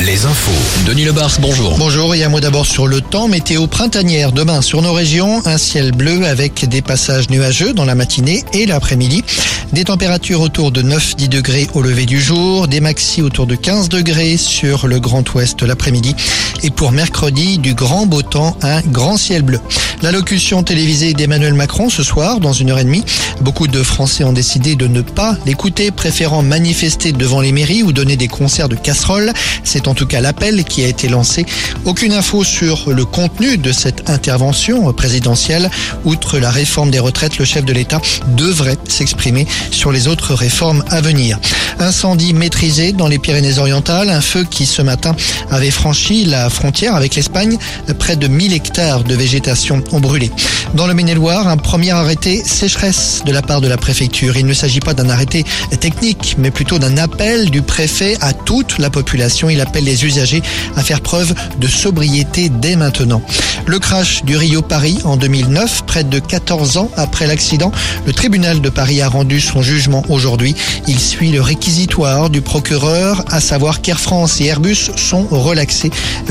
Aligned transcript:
les 0.00 0.26
infos. 0.26 0.84
Denis 0.84 1.04
Lebars, 1.04 1.36
bonjour. 1.40 1.76
Bonjour 1.78 2.12
et 2.16 2.24
un 2.24 2.28
mot 2.28 2.40
d'abord 2.40 2.66
sur 2.66 2.88
le 2.88 3.00
temps. 3.00 3.28
Météo 3.28 3.68
printanière 3.68 4.32
demain 4.32 4.62
sur 4.62 4.82
nos 4.82 4.92
régions. 4.92 5.42
Un 5.46 5.58
ciel 5.58 5.92
bleu 5.92 6.26
avec 6.26 6.68
des 6.68 6.82
passages 6.82 7.30
nuageux 7.30 7.72
dans 7.72 7.84
la 7.84 7.94
matinée 7.94 8.42
et 8.52 8.66
l'après-midi. 8.66 9.22
Des 9.72 9.84
températures 9.84 10.40
autour 10.40 10.72
de 10.72 10.82
9-10 10.82 11.28
degrés 11.28 11.68
au 11.74 11.82
lever 11.82 12.04
du 12.04 12.20
jour. 12.20 12.66
Des 12.66 12.80
maxi 12.80 13.22
autour 13.22 13.46
de 13.46 13.54
15 13.54 13.88
degrés 13.88 14.36
sur 14.38 14.88
le 14.88 14.98
Grand 14.98 15.32
Ouest 15.34 15.62
l'après-midi. 15.62 16.16
Et 16.64 16.70
pour 16.70 16.90
mercredi, 16.90 17.58
du 17.58 17.74
grand 17.74 18.06
beau 18.06 18.22
temps, 18.22 18.56
un 18.62 18.80
grand 18.80 19.16
ciel 19.16 19.42
bleu. 19.42 19.60
L'allocution 20.04 20.62
télévisée 20.62 21.14
d'Emmanuel 21.14 21.54
Macron 21.54 21.88
ce 21.88 22.02
soir, 22.02 22.38
dans 22.38 22.52
une 22.52 22.70
heure 22.70 22.78
et 22.78 22.84
demie. 22.84 23.06
Beaucoup 23.40 23.68
de 23.68 23.82
Français 23.82 24.22
ont 24.22 24.34
décidé 24.34 24.76
de 24.76 24.86
ne 24.86 25.00
pas 25.00 25.38
l'écouter, 25.46 25.90
préférant 25.90 26.42
manifester 26.42 27.12
devant 27.12 27.40
les 27.40 27.52
mairies 27.52 27.82
ou 27.82 27.90
donner 27.90 28.18
des 28.18 28.28
concerts 28.28 28.68
de 28.68 28.74
casseroles. 28.74 29.32
C'est 29.62 29.88
en 29.88 29.94
tout 29.94 30.04
cas 30.04 30.20
l'appel 30.20 30.64
qui 30.64 30.84
a 30.84 30.88
été 30.88 31.08
lancé. 31.08 31.46
Aucune 31.86 32.12
info 32.12 32.44
sur 32.44 32.90
le 32.90 33.06
contenu 33.06 33.56
de 33.56 33.72
cette 33.72 34.10
intervention 34.10 34.92
présidentielle. 34.92 35.70
Outre 36.04 36.38
la 36.38 36.50
réforme 36.50 36.90
des 36.90 36.98
retraites, 36.98 37.38
le 37.38 37.46
chef 37.46 37.64
de 37.64 37.72
l'État 37.72 38.02
devrait 38.36 38.76
s'exprimer 38.86 39.46
sur 39.70 39.90
les 39.90 40.06
autres 40.06 40.34
réformes 40.34 40.84
à 40.90 41.00
venir. 41.00 41.40
Incendie 41.78 42.34
maîtrisé 42.34 42.92
dans 42.92 43.08
les 43.08 43.18
Pyrénées-Orientales, 43.18 44.10
un 44.10 44.20
feu 44.20 44.44
qui 44.48 44.66
ce 44.66 44.82
matin 44.82 45.16
avait 45.50 45.70
franchi 45.70 46.26
la 46.26 46.50
frontière 46.50 46.94
avec 46.94 47.16
l'Espagne. 47.16 47.56
Près 47.98 48.16
de 48.16 48.28
1000 48.28 48.52
hectares 48.52 49.02
de 49.02 49.14
végétation 49.14 49.80
ont 49.94 50.00
brûlé. 50.00 50.30
Dans 50.74 50.88
le 50.88 50.94
Maine-et-Loire, 50.94 51.46
un 51.46 51.56
premier 51.56 51.92
arrêté 51.92 52.42
sécheresse 52.44 53.22
de 53.24 53.30
la 53.30 53.42
part 53.42 53.60
de 53.60 53.68
la 53.68 53.76
préfecture. 53.76 54.36
Il 54.36 54.44
ne 54.44 54.52
s'agit 54.54 54.80
pas 54.80 54.92
d'un 54.92 55.08
arrêté 55.08 55.44
technique, 55.78 56.34
mais 56.36 56.50
plutôt 56.50 56.80
d'un 56.80 56.96
appel 56.96 57.50
du 57.50 57.62
préfet 57.62 58.16
à 58.20 58.32
toute 58.32 58.78
la 58.78 58.90
population. 58.90 59.48
Il 59.48 59.60
appelle 59.60 59.84
les 59.84 60.04
usagers 60.04 60.42
à 60.74 60.82
faire 60.82 61.00
preuve 61.00 61.32
de 61.60 61.68
sobriété 61.68 62.48
dès 62.48 62.74
maintenant. 62.74 63.22
Le 63.66 63.78
crash 63.78 64.24
du 64.24 64.36
Rio 64.36 64.62
Paris 64.62 64.98
en 65.04 65.16
2009, 65.16 65.84
près 65.86 66.02
de 66.02 66.18
14 66.18 66.76
ans 66.76 66.90
après 66.96 67.28
l'accident, 67.28 67.70
le 68.04 68.12
tribunal 68.12 68.60
de 68.60 68.68
Paris 68.68 69.00
a 69.00 69.08
rendu 69.08 69.40
son 69.40 69.62
jugement 69.62 70.02
aujourd'hui. 70.08 70.56
Il 70.88 70.98
suit 70.98 71.30
le 71.30 71.40
réquisitoire 71.40 72.30
du 72.30 72.42
procureur, 72.42 73.24
à 73.30 73.40
savoir 73.40 73.80
qu'Air 73.80 74.00
France 74.00 74.40
et 74.40 74.46
Airbus 74.46 74.90
sont 74.96 75.26
relaxés. 75.30 75.90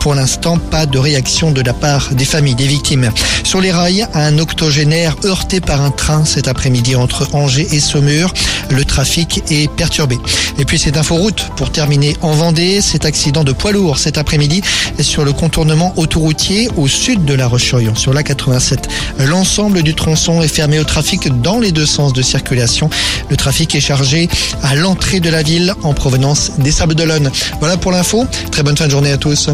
Pour 0.00 0.14
l'instant, 0.14 0.58
pas 0.58 0.86
de 0.86 0.98
réaction 0.98 1.52
de 1.52 1.62
la 1.62 1.72
part 1.72 2.10
des 2.12 2.24
familles 2.24 2.56
des 2.56 2.66
victimes. 2.66 3.10
Sur 3.44 3.60
les 3.60 3.70
rails, 3.70 4.06
un 4.24 4.38
octogénaire 4.38 5.16
heurté 5.24 5.60
par 5.60 5.82
un 5.82 5.90
train 5.90 6.24
cet 6.24 6.48
après-midi 6.48 6.96
entre 6.96 7.34
Angers 7.34 7.68
et 7.72 7.80
Saumur. 7.80 8.32
Le 8.70 8.84
trafic 8.84 9.42
est 9.50 9.70
perturbé. 9.70 10.18
Et 10.58 10.64
puis 10.64 10.78
cette 10.78 10.96
inforoute 10.96 11.50
pour 11.56 11.70
terminer 11.70 12.16
en 12.22 12.32
Vendée, 12.32 12.80
cet 12.80 13.04
accident 13.04 13.44
de 13.44 13.52
poids 13.52 13.72
lourd 13.72 13.98
cet 13.98 14.18
après-midi 14.18 14.62
sur 15.00 15.24
le 15.24 15.32
contournement 15.32 15.92
autoroutier 15.96 16.68
au 16.76 16.88
sud 16.88 17.24
de 17.24 17.34
la 17.34 17.46
Roche-sur-Yon, 17.46 17.94
sur 17.94 18.14
la 18.14 18.22
87. 18.22 18.88
L'ensemble 19.18 19.82
du 19.82 19.94
tronçon 19.94 20.42
est 20.42 20.48
fermé 20.48 20.78
au 20.78 20.84
trafic 20.84 21.28
dans 21.42 21.60
les 21.60 21.72
deux 21.72 21.86
sens 21.86 22.12
de 22.12 22.22
circulation. 22.22 22.88
Le 23.28 23.36
trafic 23.36 23.74
est 23.74 23.80
chargé 23.80 24.28
à 24.62 24.74
l'entrée 24.74 25.20
de 25.20 25.28
la 25.28 25.42
ville 25.42 25.74
en 25.82 25.92
provenance 25.92 26.52
des 26.58 26.72
Sables 26.72 26.94
d'Olonne. 26.94 27.30
Voilà 27.60 27.76
pour 27.76 27.92
l'info. 27.92 28.26
Très 28.50 28.62
bonne 28.62 28.76
fin 28.76 28.86
de 28.86 28.90
journée 28.90 29.12
à 29.12 29.18
tous. 29.18 29.50